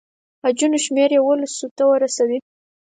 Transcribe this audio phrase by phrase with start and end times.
[0.43, 2.37] حجونو شمېر یوولسو ته ورسوي.